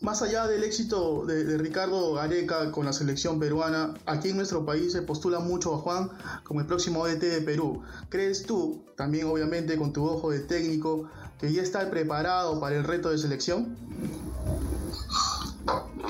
más 0.00 0.22
allá 0.22 0.46
del 0.46 0.64
éxito 0.64 1.24
de, 1.26 1.58
Ricardo 1.58 2.14
Gareca 2.14 2.70
con 2.72 2.84
la 2.84 2.92
selección 2.92 3.38
peruana, 3.38 3.94
aquí 4.06 4.30
en 4.30 4.36
nuestro 4.36 4.64
país 4.64 4.92
se 4.92 5.02
postula 5.02 5.40
mucho 5.40 5.74
a 5.74 5.78
Juan 5.78 6.10
como 6.44 6.60
el 6.60 6.66
próximo 6.66 7.00
ODT 7.00 7.20
de 7.20 7.40
Perú. 7.40 7.82
¿Crees 8.08 8.44
tú, 8.44 8.84
también 8.96 9.26
obviamente 9.26 9.76
con 9.76 9.92
tu 9.92 10.04
ojo 10.04 10.30
de 10.30 10.40
técnico, 10.40 11.08
que 11.38 11.52
ya 11.52 11.62
está 11.62 11.90
preparado 11.90 12.60
para 12.60 12.76
el 12.76 12.84
reto 12.84 13.10
de 13.10 13.18
selección? 13.18 13.76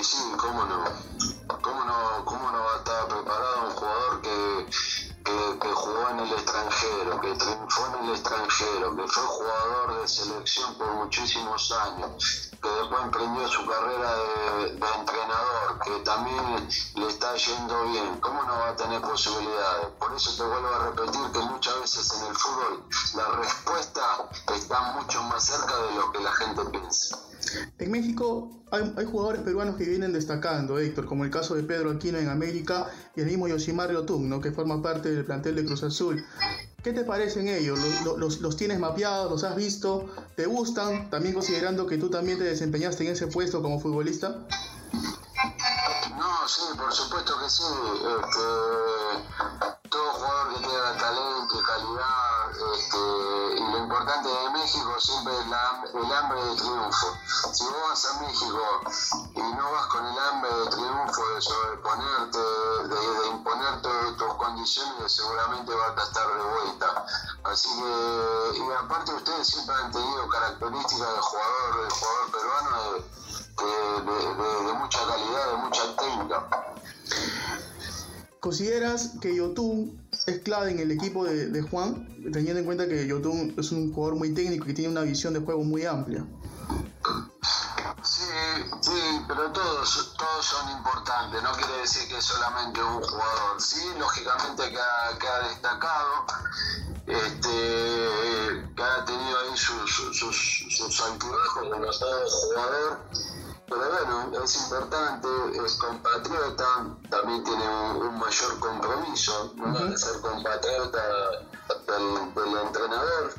sí, 0.02 0.18
cómo 0.36 0.64
no. 0.66 0.84
¿Cómo 1.46 2.50
no, 2.50 2.58
va 2.58 2.74
a 2.74 2.78
estar 2.78 3.08
preparado 3.08 3.68
un 3.68 3.72
jugador 3.72 4.20
que 4.22 4.66
que, 5.24 5.68
jugó 5.72 6.10
en 6.10 6.18
el 6.20 6.32
extranjero, 6.32 7.20
que 7.20 7.34
triunfó 7.34 7.86
en 7.86 8.04
el 8.04 8.10
extranjero, 8.10 8.96
que 8.96 9.08
fue 9.08 9.22
jugador 9.22 10.00
de 10.00 10.08
selección 10.08 10.74
por 10.74 10.94
muchísimos 10.94 11.72
años, 11.72 12.50
después 12.84 13.04
emprendió 13.04 13.48
su 13.48 13.66
carrera 13.66 14.10
de, 14.58 14.68
entrenador, 14.74 15.78
que 15.84 16.04
también 16.04 16.68
le 16.96 17.08
está 17.08 17.34
yendo 17.34 17.84
bien, 17.90 18.20
¿cómo 18.20 18.42
no 18.42 18.52
va 18.52 18.68
a 18.70 18.76
tener 18.76 19.00
posibilidades? 19.00 19.88
Por 19.98 20.14
eso 20.14 20.36
te 20.36 20.42
vuelvo 20.42 20.68
a 20.68 20.90
repetir 20.90 21.20
que 21.32 21.38
muchas 21.40 21.80
veces 21.80 22.12
en 22.12 22.26
el 22.28 22.34
fútbol 22.34 22.84
la 23.16 23.36
respuesta 23.40 24.02
está 24.54 24.92
mucho 24.92 25.22
más 25.24 25.44
cerca 25.44 25.74
de 25.76 25.96
lo 25.96 26.12
que 26.12 26.20
la 26.20 26.32
gente 26.32 26.62
piensa. 26.70 27.18
En 27.78 27.90
México 27.90 28.50
hay, 28.70 29.04
jugadores 29.06 29.42
peruanos 29.42 29.76
que 29.76 29.84
vienen 29.84 30.12
destacando, 30.12 30.78
Héctor, 30.78 31.06
como 31.06 31.24
el 31.24 31.30
caso 31.30 31.54
de 31.54 31.62
Pedro 31.62 31.90
Aquino 31.90 32.18
en 32.18 32.28
América 32.28 32.88
y 33.16 33.20
el 33.20 33.26
mismo 33.26 33.48
Yosimar 33.48 33.92
Yotun, 33.92 34.28
¿no? 34.28 34.40
que 34.40 34.52
forma 34.52 34.82
parte 34.82 35.10
del 35.10 35.24
plantel 35.24 35.56
de 35.56 35.64
Cruz 35.64 35.82
Azul. 35.84 36.24
¿Qué 36.84 36.92
te 36.92 37.02
parecen 37.02 37.48
ellos? 37.48 37.80
¿Los, 38.04 38.40
los, 38.40 38.56
tienes 38.58 38.78
mapeados? 38.78 39.30
¿Los 39.30 39.42
has 39.42 39.56
visto? 39.56 40.04
¿Te 40.36 40.44
gustan? 40.44 41.08
También 41.08 41.32
considerando 41.32 41.86
que 41.86 41.96
tú 41.96 42.10
también 42.10 42.36
te 42.36 42.44
desempeñaste 42.44 43.06
en 43.06 43.12
ese 43.12 43.26
puesto 43.26 43.62
como 43.62 43.80
futbolista. 43.80 44.28
No, 46.18 46.46
sí, 46.46 46.60
por 46.76 46.92
supuesto 46.92 47.38
que 47.40 47.48
sí. 47.48 47.62
Este, 48.20 49.88
todo 49.88 50.12
jugador 50.12 50.52
que 50.52 50.60
tenga 50.60 50.96
talento 50.98 51.54
y 51.58 51.62
calidad, 51.64 52.50
este, 52.74 52.98
y 53.56 53.60
lo 53.60 53.78
importante 53.78 54.28
de 54.28 54.50
México 54.50 55.00
siempre 55.00 55.32
es 55.32 55.46
el 55.94 56.12
hambre 56.12 56.44
de 56.44 56.56
triunfo. 56.56 57.16
Si 57.50 57.64
vos 57.64 57.74
vas 57.88 58.04
a 58.04 58.20
México 58.20 58.60
y 59.36 59.40
no 59.40 59.72
vas 59.72 59.86
con 59.86 60.04
el 60.04 60.18
hambre 60.18 60.50
de 60.50 60.66
triunfo, 60.66 61.34
de 61.34 61.40
sobreponerte, 61.40 62.43
seguramente 64.66 65.72
vas 65.72 65.98
a 65.98 66.02
estar 66.02 66.26
de 66.26 66.44
vuelta. 66.44 67.06
Así 67.44 67.68
que, 67.68 68.58
y 68.58 68.84
aparte 68.84 69.14
ustedes 69.14 69.46
siempre 69.46 69.74
han 69.74 69.92
tenido 69.92 70.28
características 70.28 70.98
de 70.98 71.20
jugador, 71.20 71.84
de 71.84 71.90
jugador 71.90 72.30
peruano 72.32 72.92
de, 72.92 74.66
de 74.66 74.72
mucha 74.78 74.98
calidad, 75.06 75.50
de 75.50 75.56
mucha 75.56 75.96
técnica. 75.96 76.64
¿Consideras 78.44 79.12
que 79.22 79.34
Yotun 79.34 80.06
es 80.26 80.40
clave 80.40 80.70
en 80.70 80.78
el 80.78 80.90
equipo 80.90 81.24
de, 81.24 81.62
Juan, 81.62 82.06
teniendo 82.30 82.60
en 82.60 82.66
cuenta 82.66 82.86
que 82.86 83.06
Yotun 83.06 83.54
es 83.56 83.72
un 83.72 83.90
jugador 83.94 84.16
muy 84.18 84.34
técnico 84.34 84.68
y 84.68 84.74
tiene 84.74 84.90
una 84.90 85.00
visión 85.00 85.32
de 85.32 85.40
juego 85.40 85.64
muy 85.64 85.86
amplia? 85.86 86.26
Sí, 88.80 89.24
pero 89.26 89.50
todos, 89.52 90.14
todos 90.16 90.44
son 90.44 90.70
importantes, 90.70 91.42
no 91.42 91.52
quiere 91.52 91.78
decir 91.78 92.08
que 92.08 92.20
solamente 92.20 92.82
un 92.82 93.02
jugador. 93.02 93.60
Sí, 93.60 93.92
lógicamente 93.98 94.70
que 94.70 94.78
ha, 94.78 95.48
destacado, 95.48 96.26
este, 97.06 98.72
que 98.76 98.82
ha 98.82 99.04
tenido 99.04 99.38
ahí 99.40 99.56
sus, 99.56 100.16
sus, 100.16 100.66
sus 100.76 101.00
altibajos 101.00 101.68
como 101.70 101.90
todo 101.90 102.30
jugador 102.30 103.00
pero 103.66 103.90
bueno, 103.90 104.44
es 104.44 104.56
importante, 104.56 105.28
es 105.64 105.74
compatriota, 105.76 106.86
también 107.08 107.42
tiene 107.44 107.66
un, 107.66 108.18
mayor 108.18 108.58
compromiso, 108.60 109.52
¿no? 109.56 109.96
ser 109.96 110.20
compatriota 110.20 111.00
del, 111.86 112.66
entrenador, 112.66 113.32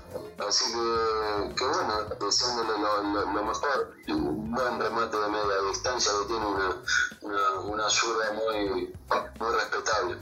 así 0.47 0.65
que, 0.65 1.55
que 1.55 1.65
bueno, 1.65 1.93
deseándole 2.19 2.79
lo, 2.79 3.33
lo, 3.33 3.43
mejor, 3.43 3.93
un 4.09 4.51
buen 4.51 4.79
remate 4.79 5.17
de 5.17 5.27
media 5.27 5.69
distancia 5.69 6.11
que 6.21 6.27
tiene 6.27 6.45
una, 6.45 6.81
una, 7.21 7.59
una 7.61 7.89
zurda 7.89 8.33
muy, 8.33 8.93
muy 9.39 9.55
respetable. 9.55 10.17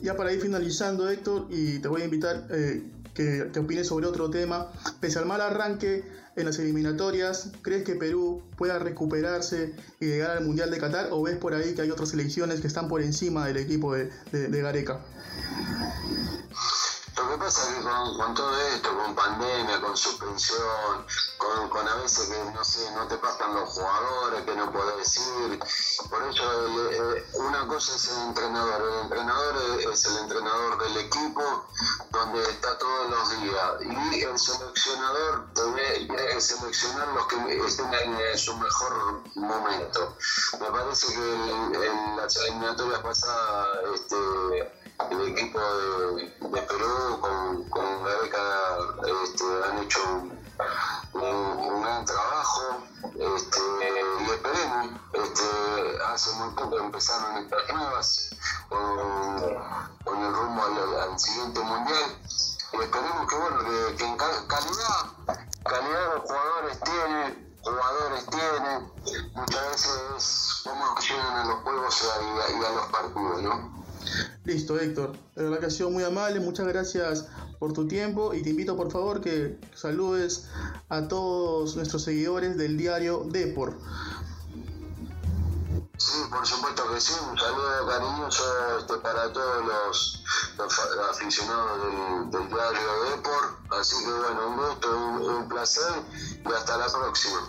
Ya 0.00 0.16
para 0.16 0.32
ir 0.32 0.40
finalizando, 0.40 1.08
Héctor, 1.08 1.46
y 1.50 1.78
te 1.78 1.88
voy 1.88 2.02
a 2.02 2.04
invitar 2.04 2.46
eh, 2.50 2.90
que 3.14 3.48
te 3.52 3.60
opines 3.60 3.88
sobre 3.88 4.06
otro 4.06 4.30
tema, 4.30 4.70
pese 5.00 5.18
al 5.18 5.26
mal 5.26 5.40
arranque, 5.40 6.04
en 6.36 6.44
las 6.44 6.58
eliminatorias? 6.58 7.50
¿Crees 7.62 7.84
que 7.84 7.94
Perú 7.94 8.42
pueda 8.56 8.78
recuperarse 8.78 9.74
y 10.00 10.06
llegar 10.06 10.36
al 10.36 10.44
Mundial 10.44 10.70
de 10.70 10.78
Qatar 10.78 11.08
o 11.10 11.22
ves 11.22 11.36
por 11.36 11.54
ahí 11.54 11.74
que 11.74 11.82
hay 11.82 11.90
otras 11.90 12.10
selecciones 12.10 12.60
que 12.60 12.66
están 12.66 12.88
por 12.88 13.02
encima 13.02 13.46
del 13.46 13.56
equipo 13.56 13.94
de, 13.94 14.10
de, 14.30 14.62
Gareca? 14.62 15.00
Lo 17.16 17.30
que 17.30 17.38
pasa 17.38 17.62
es 17.62 17.76
que 17.76 17.82
con, 17.82 18.34
todo 18.34 18.60
esto, 18.74 18.94
con 18.94 19.14
pandemia, 19.14 19.80
con 19.80 19.96
suspensión, 19.96 21.06
con, 21.38 21.68
con, 21.70 21.88
a 21.88 21.94
veces 21.96 22.28
que 22.28 22.50
no 22.52 22.62
sé, 22.62 22.90
no 22.92 23.08
te 23.08 23.16
pasan 23.16 23.54
los 23.54 23.70
jugadores, 23.70 24.44
que 24.44 24.54
no 24.54 24.70
puedes 24.70 25.16
ir. 25.16 25.58
Por 26.10 26.22
eso 26.24 26.42
una 27.34 27.66
cosa 27.66 27.96
es 27.96 28.08
el 28.08 28.22
entrenador, 28.28 28.82
el 28.82 29.00
entrenador 29.04 29.56
es 29.90 30.04
el 30.04 30.18
entrenador 30.18 30.82
del 30.82 30.96
equipo, 30.98 31.66
donde 32.10 32.42
está 32.42 32.76
todos 32.78 33.10
los 33.10 33.40
días. 33.40 34.12
Y 34.12 34.22
el 34.22 34.38
seleccionador 34.38 35.46
debe 35.54 36.40
seleccionar 36.40 37.08
los 37.08 37.26
que 37.28 37.66
estén 37.66 37.94
en 37.94 38.38
su 38.38 38.54
mejor 38.58 39.22
momento. 39.36 40.16
Me 40.60 40.70
parece 40.70 41.06
que 41.14 41.86
en, 41.86 42.16
las 42.16 42.36
eliminatorias 42.36 43.00
pasadas 43.00 43.68
este, 43.94 44.85
el 45.10 45.28
equipo 45.28 45.60
de, 45.60 46.62
Perú 46.62 47.20
con, 47.20 47.68
con 47.68 48.04
Gareca 48.04 48.78
este, 49.24 49.44
han 49.68 49.78
hecho 49.82 50.00
un, 51.12 51.82
gran 51.82 52.04
trabajo 52.04 52.78
este, 53.14 53.60
y 54.20 54.30
esperemos, 54.30 54.90
este, 55.12 56.04
hace 56.08 56.32
muy 56.36 56.50
poco 56.54 56.78
empezaron 56.78 57.36
estas 57.38 57.74
nuevas 57.74 58.30
con, 58.68 60.24
el 60.24 60.32
rumbo 60.32 60.62
al, 60.62 61.18
siguiente 61.18 61.60
mundial 61.60 62.18
y 62.72 62.76
esperemos 62.76 63.28
que 63.28 63.36
bueno 63.36 63.58
que, 63.96 64.04
en 64.04 64.16
calidad 64.16 65.46
calidad 65.64 66.14
de 66.14 66.20
jugadores 66.20 66.80
tiene 66.80 67.46
jugadores 67.62 68.26
tiene 68.26 69.26
muchas 69.34 69.70
veces 69.70 70.02
es 70.16 70.60
cómo 70.64 70.94
llegan 71.00 71.36
a 71.36 71.44
los 71.44 71.62
juegos 71.62 72.02
y 72.02 72.64
a, 72.64 72.70
los 72.70 72.86
partidos 72.86 73.42
¿no? 73.42 73.85
Listo, 74.46 74.78
Héctor. 74.78 75.12
La 75.34 75.42
verdad 75.42 75.58
que 75.58 75.66
ha 75.66 75.70
sido 75.70 75.90
muy 75.90 76.04
amable. 76.04 76.38
Muchas 76.38 76.68
gracias 76.68 77.26
por 77.58 77.72
tu 77.72 77.88
tiempo 77.88 78.32
y 78.32 78.44
te 78.44 78.50
invito 78.50 78.76
por 78.76 78.92
favor 78.92 79.20
que 79.20 79.58
saludes 79.74 80.46
a 80.88 81.08
todos 81.08 81.74
nuestros 81.74 82.04
seguidores 82.04 82.56
del 82.56 82.78
diario 82.78 83.26
Depor. 83.26 83.76
Sí, 85.98 86.18
por 86.30 86.46
supuesto 86.46 86.88
que 86.92 87.00
sí, 87.00 87.12
un 87.28 87.36
saludo 87.36 87.88
cariñoso 87.88 88.44
este, 88.78 88.98
para 88.98 89.32
todos 89.32 89.64
los, 89.64 90.24
aficionados 91.10 92.30
del, 92.30 92.48
diario 92.48 93.04
Depor. 93.10 93.80
Así 93.80 93.96
que 94.04 94.12
bueno, 94.12 94.48
un 94.48 94.56
gusto, 94.56 94.96
un 95.38 95.48
placer 95.48 95.92
y 96.48 96.52
hasta 96.52 96.76
la 96.76 96.86
próxima. 96.86 97.48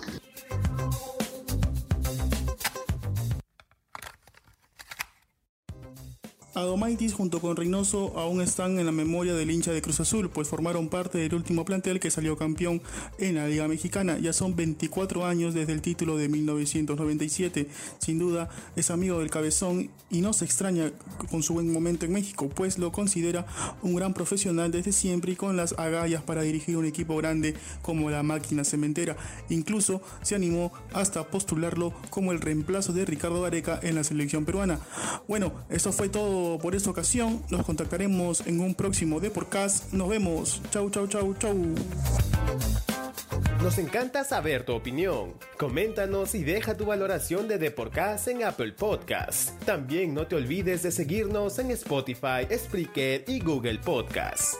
Adomaitis 6.58 7.14
junto 7.14 7.40
con 7.40 7.56
Reynoso 7.56 8.18
aún 8.18 8.42
están 8.42 8.80
en 8.80 8.88
la 8.88 8.92
memoria 8.92 9.36
del 9.36 9.52
hincha 9.52 9.72
de 9.72 9.82
Cruz 9.82 10.00
Azul, 10.00 10.32
pues 10.32 10.48
formaron 10.48 10.90
parte 10.90 11.20
del 11.20 11.36
último 11.36 11.66
plantel 11.66 12.00
que 12.00 12.10
salió 12.10 12.36
campeón 12.36 12.82
en 13.20 13.36
la 13.36 13.48
Liga 13.48 13.68
Mexicana. 13.68 14.18
Ya 14.18 14.34
son 14.34 14.56
24 14.56 15.26
años 15.26 15.54
desde 15.54 15.74
el 15.74 15.84
título 15.84 16.18
de 16.18 16.30
1997. 16.30 17.68
Sin 18.00 18.18
duda 18.18 18.50
es 18.76 18.90
amigo 18.90 19.20
del 19.20 19.30
cabezón 19.30 19.92
y 20.10 20.22
no 20.22 20.34
se 20.34 20.46
extraña 20.46 20.92
con 21.30 21.44
su 21.44 21.54
buen 21.54 21.72
momento 21.72 22.08
en 22.08 22.14
México, 22.14 22.50
pues 22.50 22.80
lo 22.80 22.92
considera 22.92 23.46
un 23.84 23.94
gran 23.94 24.16
profesional 24.16 24.72
desde 24.72 24.94
siempre 24.94 25.34
y 25.34 25.36
con 25.36 25.58
las 25.58 25.74
agallas 25.78 26.24
para 26.24 26.42
dirigir 26.42 26.78
un 26.78 26.86
equipo 26.86 27.16
grande 27.18 27.54
como 27.84 28.10
la 28.10 28.24
máquina 28.24 28.64
cementera. 28.64 29.16
Incluso 29.50 30.02
se 30.24 30.34
animó 30.34 30.72
hasta 30.92 31.28
postularlo 31.28 31.94
como 32.10 32.32
el 32.32 32.42
reemplazo 32.42 32.94
de 32.94 33.06
Ricardo 33.06 33.44
Gareca 33.44 33.80
en 33.84 33.94
la 33.94 34.04
selección 34.04 34.44
peruana. 34.44 34.80
Bueno, 35.28 35.54
eso 35.70 35.92
fue 35.92 36.10
todo 36.10 36.47
por 36.62 36.76
esta 36.76 36.90
ocasión. 36.90 37.44
Nos 37.50 37.66
contactaremos 37.66 38.46
en 38.48 38.62
un 38.62 38.74
próximo 38.74 39.20
de 39.20 39.30
podcast. 39.30 39.92
Nos 39.92 40.08
vemos. 40.10 40.62
Chau, 40.72 40.90
chau, 40.90 41.08
chau, 41.08 41.34
chau. 41.36 41.56
Nos 43.62 43.78
encanta 43.80 44.24
saber 44.24 44.64
tu 44.64 44.74
opinión. 44.74 45.34
Coméntanos 45.58 46.36
y 46.36 46.44
deja 46.44 46.78
tu 46.78 46.86
valoración 46.86 47.48
de 47.48 47.58
Deporcast 47.58 48.28
en 48.30 48.44
Apple 48.44 48.72
Podcasts. 48.74 49.54
También 49.66 50.14
no 50.14 50.28
te 50.28 50.36
olvides 50.36 50.84
de 50.84 50.92
seguirnos 50.92 51.60
en 51.60 51.72
Spotify, 51.72 52.48
Spreaker 52.56 53.26
y 53.28 53.40
Google 53.40 53.80
Podcasts. 53.80 54.58